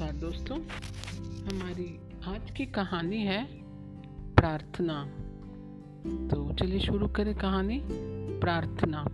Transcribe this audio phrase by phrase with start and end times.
[0.00, 0.58] नमस्कार दोस्तों,
[1.44, 3.44] हमारी आज की कहानी है
[4.34, 5.04] प्रार्थना।
[6.28, 7.82] तो चलिए शुरू करें कहानी,
[8.40, 9.04] प्रार्थना।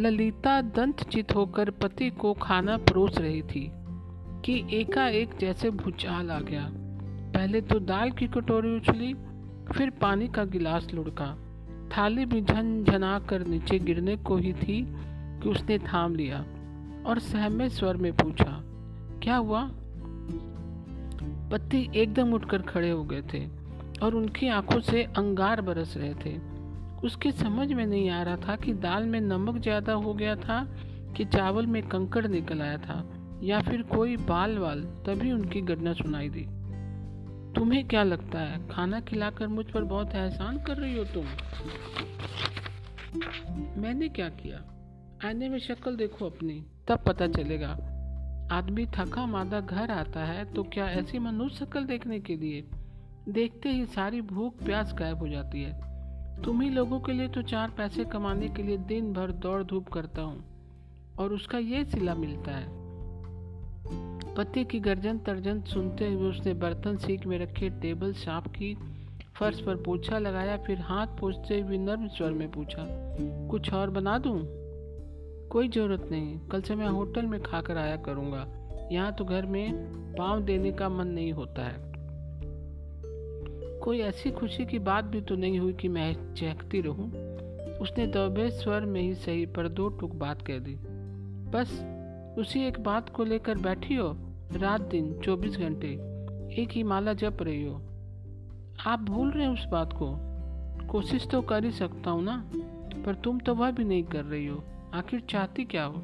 [0.00, 3.72] ललिता दंतचित होकर पति को खाना परोस रही थी
[4.44, 6.70] कि एकाएक जैसे भूचाल आ गया।
[7.32, 9.14] पहले तो दाल की कटोरी उछली,
[9.72, 11.38] फिर पानी का गिलास लुढ़का।
[11.96, 12.84] थाली भी झन
[13.28, 14.86] कर नीचे गिरने को ही थी
[15.42, 16.44] कि उसने थाम लिया
[17.06, 18.55] और सहमे स्वर में पूछा
[19.26, 19.70] क्या हुआ?
[21.50, 23.40] पति एकदम उठकर खड़े हो गए थे
[24.02, 26.36] और उनकी आँखों से अंगार बरस रहे थे।
[27.06, 30.60] उसकी समझ में नहीं आ रहा था कि दाल में नमक ज़्यादा हो गया था
[31.16, 33.10] कि चावल में कंकड़ निकल आया था
[33.42, 36.44] या फिर कोई बाल वाल तभी उनकी गर्जना सुनाई दी।
[37.52, 41.26] तुम्हें क्या लगता है, खाना खिलाकर मुझ पर बहुत एहसान कर रही हो तुम?
[43.82, 44.62] मैंने क्या किया?
[45.24, 47.76] आईने में शक्ल देखो अपनी, तब पता चलेगा
[48.52, 52.64] आदमी थका मादा घर आता है तो क्या ऐसी मनुष्य शक्ल देखने के लिए?
[53.28, 57.42] देखते ही सारी भूख प्यास गायब हो जाती है। तुम ही लोगों के लिए तो
[57.42, 60.44] चार पैसे कमाने के लिए दिन भर दौड़ धूप करता हूँ,
[61.18, 62.74] और उसका ये सिला मिलता है।
[64.34, 68.74] पति की गर्जन तर्जन सुनते हुए उसने बर्तन सीख में रखे, टेबल साफ़ की
[69.34, 72.86] फर्श पर पोछा लगाया, फिर हाथ पोछते हुए नर्म स्वर में पूछा,
[73.50, 74.38] कुछ और बना दूँ?
[75.50, 78.46] कोई ज़रूरत नहीं। कल से मैं होटल में खाकर आया करूँगा।
[78.92, 79.72] यहाँ तो घर में
[80.18, 81.86] पाँव देने का मन नहीं होता है।
[83.80, 87.06] कोई ऐसी खुशी की बात भी तो नहीं हुई कि मैं चहकती रहूँ।
[87.78, 90.76] उसने दबे स्वर में ही सही पर दो टुक बात कह दी।
[91.50, 91.84] बस,
[92.38, 94.16] उसी एक बात को लेकर बैठी हो?
[94.52, 95.88] रात दिन, चौबीस घंटे।
[96.62, 97.82] एक ही माला जप रही हो।
[98.86, 100.18] आप भूल रहे हैं उस बात को?
[100.86, 102.50] कोशिश तो कर ही सकता हूँ ना?
[103.06, 104.64] पर तुम तो वह भी नहीं कर रही हो।
[104.94, 106.02] आखिर चाहती क्या हो?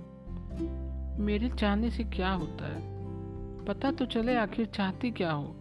[1.22, 2.82] मेरे चाहने से क्या होता है?
[3.64, 5.56] पता तो चले आखिर चाहती क्या हो?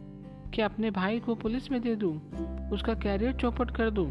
[0.53, 2.17] कि अपने भाई को पुलिस में दे दूँ,
[2.69, 4.07] उसका कैरियर चौपट कर दूँ,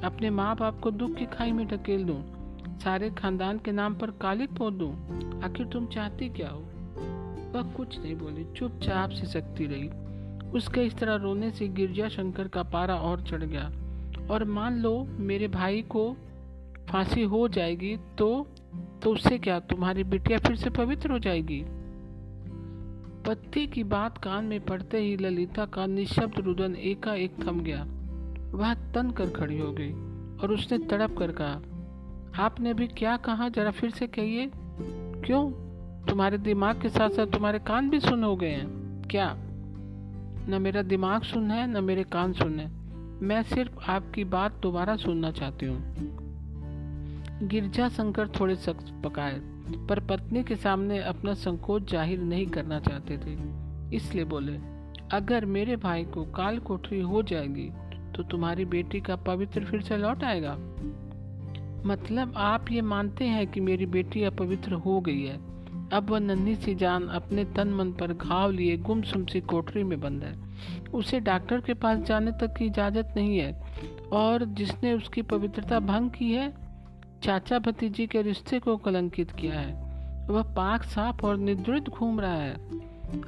[0.00, 2.22] अपने माँ बाप को दुख की खाई में ढकेल दूँ,
[2.78, 4.92] सारे खानदान के नाम पर कालिक पोत दूँ।
[5.42, 6.60] आखिर तुम चाहती क्या हो?
[7.54, 9.88] वह कुछ नहीं बोली चुपचाप से सकती रही।
[10.50, 13.72] उसके इस तरह रोने से गिरजा शंकर का पारा और चढ़ गया।
[14.30, 16.16] और मान लो मेरे भाई को
[16.90, 18.46] फांसी हो जाएगी तो
[19.02, 19.60] तो उससे क्या?
[19.60, 21.64] तुम्हारी बिटिया फिर से पवित्र हो जाएगी।
[23.26, 27.86] पति की बात कान में पड़ते ही ललिता का निशब्द रुदन एकाएक थम गया।
[28.52, 29.92] वह तन कर खड़ी हो गई
[30.38, 31.62] और उसने तड़प कर कहा,
[32.44, 33.48] आपने भी क्या कहा?
[33.48, 34.50] जरा फिर से कहिए।
[35.24, 35.50] क्यों?
[36.06, 39.34] तुम्हारे दिमाग के साथ साथ तुम्हारे कान भी सुन हो गए हैं। क्या?
[40.48, 42.70] न मेरा दिमाग सुन है, न मेरे कान सुन है।
[43.22, 46.27] मैं सिर्फ़ आपकी बात दोबारा सुनना चाहती हूँ।
[47.40, 49.38] गिरजा शंकर थोड़े सख्त पकाए,
[49.88, 53.36] पर पत्नी के सामने अपना संकोच ज़ाहिर नहीं करना चाहते थे।
[53.96, 54.58] इसलिए बोले,
[55.12, 57.70] अगर मेरे भाई को काल कोठरी हो जाएगी
[58.14, 60.56] तो तुम्हारी बेटी का पवित्र फिर से लौट आएगा।
[61.86, 65.36] मतलब आप ये मानते हैं कि मेरी बेटी अपवित्र हो गई है।
[65.92, 70.00] अब वह नन्ही सी जान अपने तन मन पर घाव लिए गुमसुम सी कोठरी में
[70.00, 70.34] बंद है।
[70.90, 73.52] उसे डॉक्टर के पास जाने तक की इजाज़त नहीं है,
[74.12, 76.52] और जिसने उसकी पवित्रता भंग की है
[77.22, 79.88] चाचा भतीजी के रिश्ते को कलंकित किया है।
[80.26, 82.54] वह पाक साफ़ और निद्रित घूम रहा है।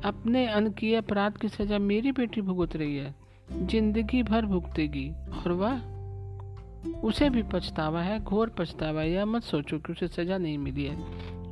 [0.04, 3.14] अपने अनकीय अपराध की सजा मेरी बेटी भुगत रही है।
[3.52, 5.82] ज़िंदगी भर भुगतेगी। और वह
[7.00, 10.96] उसे भी पछतावा है, घोर पछतावा यह मत सोचो कि उसे सजा नहीं मिली है।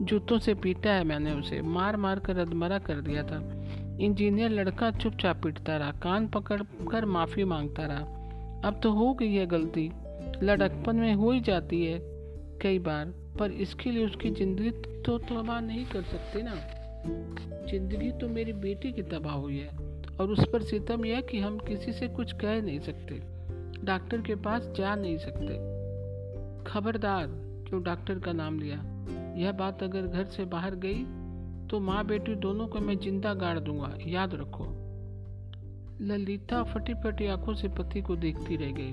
[0.04, 3.64] जूतों से पीटा है मैंने उसे। मार मार कर अधमरा कर दिया था।
[4.00, 8.00] इंजीनियर लड़का चुपचाप पीटता रहा। कान पकड़ कर माफ़ी माँगता रहा।
[8.68, 9.90] अब तो हो गई है गलती।
[10.42, 12.17] लड़कपन में हो ही जाती है।
[12.62, 14.70] कई बार, पर इसके लिए उसकी ज़िंदगी
[15.02, 16.54] तो तबाह नहीं कर सकते ना।
[17.68, 19.68] ज़िंदगी तो मेरी बेटी की तबाह हुई है,
[20.20, 23.20] और उस पर सितम यह कि हम किसी से कुछ कह नहीं सकते,
[23.84, 25.56] डॉक्टर के पास जा नहीं सकते।
[26.64, 27.26] खबरदार,
[27.68, 28.76] क्यों डॉक्टर का नाम लिया?
[29.38, 31.04] यह बात अगर घर से बाहर गई
[31.68, 34.64] तो माँ बेटी दोनों को मैं ज़िंदा गाड़ दूँगा, याद रखो।
[36.02, 38.92] ललिता फटी फटी आँखों से पति को देखती रह गई।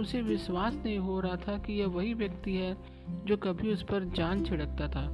[0.00, 2.76] उसे विश्वास नहीं हो रहा था कि यह वही व्यक्ति है
[3.26, 5.08] जो कभी उस पर जान छिड़कता था,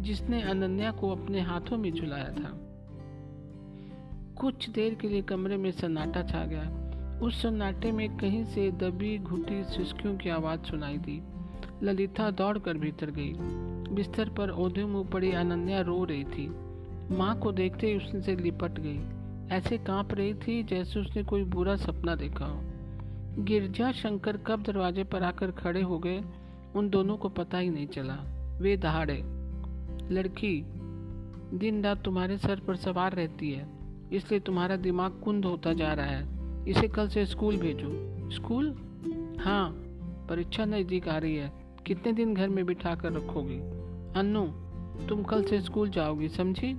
[0.00, 2.58] जिसने अनन्या को अपने हाथों में झुलाया था।
[4.40, 6.82] कुछ देर के लिए कमरे में सन्नाटा छा गया।
[7.22, 11.22] उस सन्नाटे में कहीं से दबी घुटी सिस्कियों की आवाज़ सुनाई दी।
[11.82, 13.32] ललिता दौड़कर भीतर गई।
[13.94, 16.48] बिस्तर पर ओधे मुँह पड़ी अनन्या रो रही थी।
[17.16, 19.00] माँ को देखते ही उससे लिपट गई।
[19.56, 22.71] ऐसे काँप रही थी जैसे उसने कोई बुरा सपना देखा हो।
[23.38, 26.22] गिरजा शंकर कब दरवाजे पर आकर खड़े हो गए,
[26.76, 28.18] उन दोनों को पता ही नहीं चला।
[28.60, 29.22] वे दहाड़े।
[30.14, 30.64] लड़की,
[31.58, 33.68] दिन रात तुम्हारे सर पर सवार रहती है,
[34.12, 36.26] इसलिए तुम्हारा दिमाग कुंद होता जा रहा है।
[36.68, 37.88] इसे कल से स्कूल भेजो।
[38.30, 38.74] स्कूल?
[39.40, 39.70] हाँ
[40.28, 41.52] परीक्षा नज़दीक आ रही है।
[41.86, 43.58] कितने दिन घर में बिठा कर रखोगी?
[44.20, 44.46] अन्नू,
[45.06, 46.74] तुम कल से स्कूल जाओगी, समझी?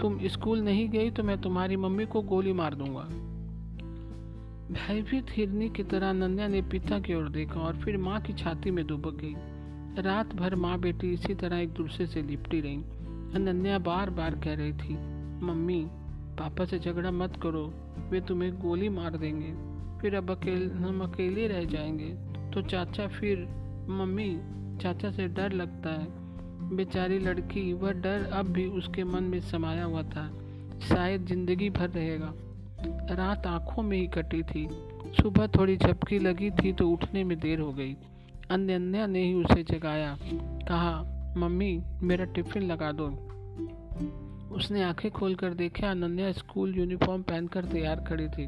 [0.00, 3.08] तुम स्कूल नहीं गई तो मैं तुम्हारी मम्मी को गोली मार दूँगा।
[4.70, 8.70] भयभीत हिरनी की तरह नंदिया ने पिता की ओर देखा और फिर माँ की छाती
[8.70, 9.34] में दुबक गई।
[10.02, 12.76] रात भर माँ बेटी इसी तरह एक दूसरे से लिपटी रही
[13.34, 14.94] अनन्या बार बार कह रही थी,
[15.44, 15.86] मम्मी,
[16.38, 17.74] पापा से झगड़ा मत करो,
[18.10, 19.52] वे तुम्हें गोली मार देंगे।
[20.00, 22.16] फिर अब अकेले, हम अकेले रह जाएँगे।
[22.50, 23.38] तो चाचा फिर,
[23.88, 24.40] मम्मी,
[24.82, 26.06] चाचा से डर लगता है।
[26.76, 30.40] बेचारी लड़की, वह डर अब भी उसके मन में समाया हुआ था।
[30.88, 32.34] शायद ज़िंदगी भर रहेगा।
[32.86, 34.68] रात आँखों में ही कटी थी।
[35.22, 37.96] सुबह थोड़ी झपकी लगी थी तो उठने में देर हो गई।
[38.50, 40.18] अन्य ने ही उसे जगाया।
[40.68, 43.06] कहा, मम्मी, मेरा टिफ़िन लगा दो।
[44.54, 48.46] उसने आँखें खोलकर देखा अनन्या स्कूल यूनिफॉर्म पहनकर तैयार खड़ी थी।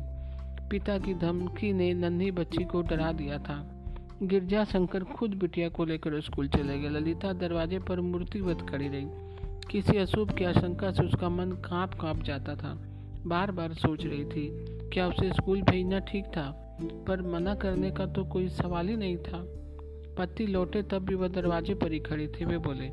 [0.69, 3.85] पिता की धमकी ने नन्ही बच्ची को डरा दिया था।
[4.23, 9.07] गिरजा शंकर खुद बिटिया को लेकर स्कूल चले गए। ललिता दरवाजे पर मूर्तिवत खड़ी रही।
[9.71, 12.92] किसी अशुभ की आशंका से उसका मन काँप काँप जाता था।
[13.27, 14.49] बार बार सोच रही थी
[14.93, 16.51] क्या उसे स्कूल भेजना ठीक था,
[17.07, 19.45] पर मना करने का तो कोई सवाल ही नहीं था।
[20.19, 22.89] पति लौटे तब भी वह दरवाजे पर ही खड़े थे। वे बोले,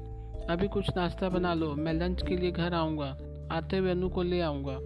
[0.45, 3.17] अभी कुछ नाश्ता बना लो, मैं लंच के लिए घर आऊँगा।
[3.51, 4.77] आते हुए अनु को ले आऊँगा।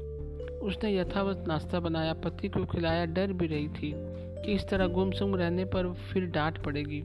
[0.59, 5.35] उसने यथावत नाश्ता बनाया। पति को खिलाया, डर भी रही थी कि इस तरह गुमसुम
[5.35, 7.01] रहने पर फिर डांट पड़ेगी,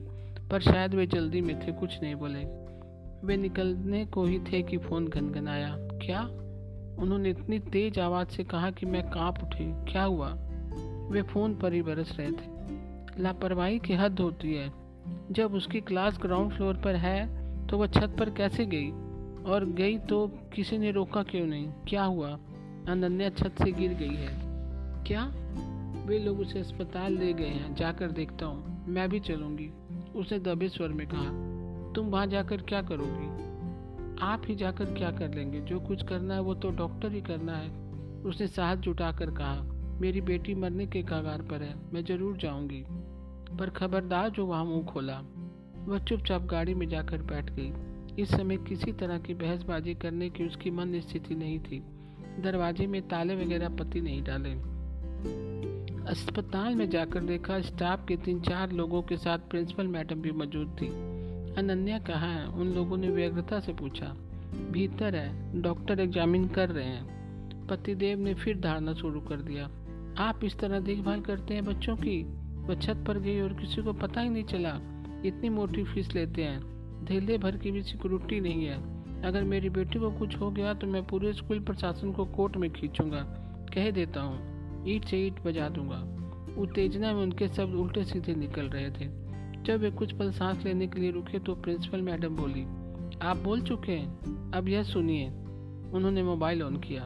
[0.51, 2.43] पर शायद वे जल्दी में थे, कुछ नहीं बोले।
[3.27, 6.27] वे निकलने को ही थे कि फ़ोन गनगनाया, क्या?
[6.99, 10.37] उन्होंने इतनी तेज आवाज़ से कहा कि मैं काँप उठी। क्या हुआ?
[11.11, 12.59] वे फ़ोन पर ही बरस रहे थे।
[13.19, 14.71] लापरवाही की हद होती है।
[15.31, 18.91] जब उसकी क्लास ग्राउंड फ्लोर पर है तो वह छत पर कैसे गई?
[19.51, 21.67] और गई तो किसी ने रोका क्यों नहीं?
[21.87, 22.29] क्या हुआ?
[22.87, 24.39] अनन्या छत से गिर गई है।
[25.03, 25.31] क्या?
[26.05, 29.71] वे लोग उसे अस्पताल ले गए हैं। जाकर देखता हूँ। मैं भी चलूँगी।
[30.15, 31.49] उसने दबे स्वर में कहा,
[31.93, 33.48] तुम वहाँ जाकर क्या करोगी?
[34.21, 35.59] आप ही जाकर क्या कर लेंगे?
[35.61, 37.69] जो कुछ करना है वो तो डॉक्टर ही करना है।
[38.21, 39.61] उसने साहस जुटाकर कहा,
[40.01, 42.85] मेरी बेटी मरने के कगार पर है, मैं ज़रूर जाऊँगी।
[43.57, 45.21] पर खबरदार जो वहाँ मुँह खोला,
[45.85, 47.73] वह चुपचाप गाड़ी में जाकर बैठ गई।
[48.23, 51.83] इस समय किसी तरह की बहसबाजी करने की उसकी मन स्थिति नहीं थी।
[52.39, 54.51] दरवाजे में ताले वगैरह पति नहीं डाले।
[56.05, 60.77] अस्पताल में जाकर देखा, स्टाफ के तीन चार लोगों के साथ प्रिंसिपल मैडम भी मौजूद
[60.81, 61.18] थी।
[61.59, 64.05] अनन्या कहाँ है, उन लोगों ने व्यग्रता से पूछा।
[64.71, 67.19] भीतर है, डॉक्टर एग्जामिन कर रहे हैं।
[67.67, 69.65] पतिदेव ने फिर धारणा शुरू कर दिया।
[70.17, 72.23] आप इस तरह देखभाल करते हैं बच्चों की?
[72.55, 74.69] वह छत पर गई और किसी को पता ही नहीं चला।
[75.25, 79.99] इतनी मोटी फ़ीस लेते हैं। धेले भर की भी सिक्योरिटी नहीं है। अगर मेरी बेटी
[79.99, 83.21] को कुछ हो गया तो मैं पूरे स्कूल प्रशासन को कोर्ट में खींचूँगा।
[83.73, 86.15] कह देता हूँ। ईट से ईट बजा दूँगा।
[86.61, 89.28] उत्तेजना में उनके शब्द उल्टे सीधे निकल रहे थे।
[89.63, 92.63] जब वे कुछ पल सांस लेने के लिए रुके तो प्रिंसिपल मैडम बोली,
[93.27, 94.19] आप बोल चुके हैं,
[94.51, 95.29] अब यह सुनिए।
[95.93, 97.03] उन्होंने मोबाइल ऑन किया।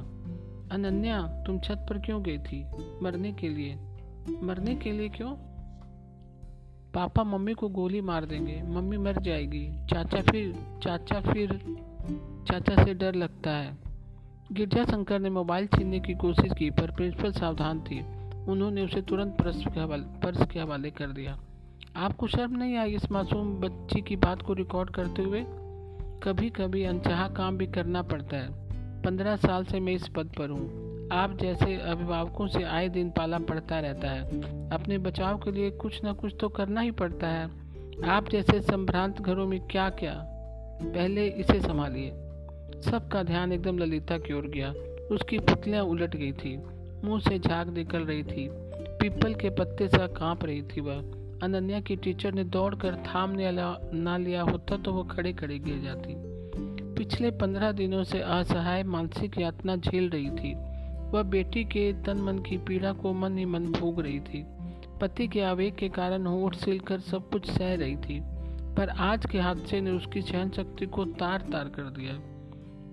[0.72, 2.66] अनन्या, तुम छत पर क्यों गई थी?
[3.02, 3.76] मरने के लिए।
[4.44, 5.36] मरने के लिए क्यों?
[6.94, 11.54] पापा मम्मी को गोली मार देंगे। मम्मी मर जाएगी। चाचा फिर चाचा फिर,
[12.48, 13.78] चाचा से डर लगता है।
[14.52, 18.00] गिरजा शंकर ने मोबाइल छीनने की कोशिश की, पर प्रिंसिपल सावधान थी।
[18.52, 21.40] उन्होंने उसे तुरंत पर्स के हवाले पर्स के हवाले कर दिया।
[21.96, 25.46] आपको शर्म नहीं आई इस मासूम बच्ची की बात को रिकॉर्ड करते हुए?
[26.24, 28.48] कभी कभी अनचाहा काम भी करना पड़ता है।
[29.02, 33.40] पंद्रह साल से मैं इस पद पर हूँ। आप जैसे अभिभावकों से आए दिन पाला
[33.40, 37.50] पड़ता रहता है। अपने बचाव के लिए कुछ ना कुछ तो करना ही पड़ता है।
[38.06, 40.14] आप जैसे संभ्रांत घरों में क्या क्या
[40.84, 42.10] पहले इसे संभालिए।
[42.82, 44.74] सबका ध्यान एकदम ललिता की ओर गया।
[45.16, 46.58] उसकी पुतलियाँ उलट गई थी।
[47.04, 48.50] मुँह से झाग निकल रही थी।
[49.00, 53.52] पीपल के पत्ते सा काँप रही थी वह। अनन्या की टीचर ने दौड़कर थामने
[53.94, 56.16] ना लिया होता तो वो खड़े खड़े गिर जाती।
[56.96, 60.54] पिछले पंद्रह दिनों से असहाय मानसिक यातना झेल रही थी।
[61.12, 64.44] वह बेटी के तन मन की पीड़ा को मन ही मन भोग रही थी।
[65.02, 68.20] पति के आवेग के कारण होठ सिल कर सब कुछ सह रही थी।
[68.78, 72.20] पर आज के हादसे ने उसकी सहन शक्ति को तार तार कर दिया।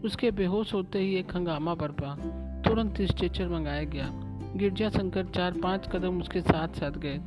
[0.04, 2.14] उसके बेहोश होते ही एक हंगामा बरपा
[2.62, 4.10] तुरंत स्ट्रेचर मंगाया गया।
[4.56, 7.20] गिरजा शंकर चार पाँच कदम उसके साथ साथ गए।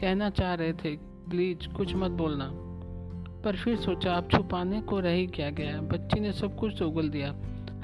[0.00, 2.50] कहना चाह रहे थे प्लीज़ कुछ मत बोलना।
[3.44, 5.80] पर फिर सोचा, अब छुपाने को रह क्या गया?
[5.80, 7.36] बच्ची ने सब कुछ उगल दिया।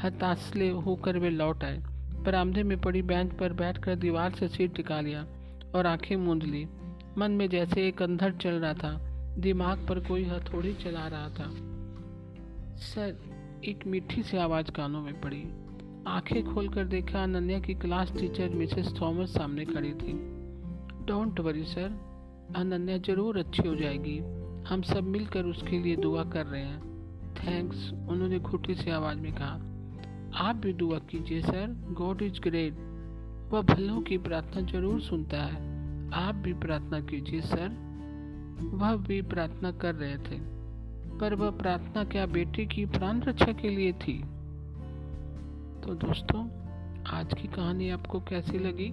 [0.03, 1.79] हताशले होकर वे लौट आए।
[2.15, 5.27] बरामदे में पड़ी बेंच पर बैठकर दीवार से सिर टिका लिया
[5.75, 6.69] और आँखें मूंद ली।
[7.19, 8.97] मन में जैसे एक अंधर चल रहा था,
[9.39, 11.51] दिमाग पर कोई हथौड़ी चला रहा था।
[12.77, 13.19] सर,
[13.65, 15.45] एक मीठी सी आवाज़ कानों में पड़ी।
[16.09, 20.34] आँखें खोलकर देखा, अनन्या की क्लास टीचर मिसेस थॉमस सामने खड़ी थी।
[21.07, 22.01] डोंट वरी सर
[22.57, 24.19] अनन्या ज़रूर अच्छी हो जाएगी।
[24.69, 26.81] हम सब मिलकर उसके लिए दुआ कर रहे हैं।
[27.35, 29.53] थैंक्स उन्होंने घुटी सी आवाज़ में कहा।
[30.49, 32.75] आप भी दुआ कीजिए सर गॉड इज़ ग्रेट
[33.53, 35.63] वह भलों की प्रार्थना ज़रूर सुनता है।
[36.13, 37.69] आप भी प्रार्थना कीजिए सर
[38.61, 40.39] वह भी प्रार्थना कर रहे थे।
[41.19, 44.19] पर वह प्रार्थना क्या बेटे की प्राण रक्षा के लिए थी?
[45.83, 46.49] तो दोस्तों,
[47.07, 48.93] आज की कहानी आपको कैसी लगी?